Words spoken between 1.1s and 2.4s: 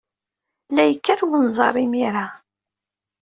wenẓar imir-a.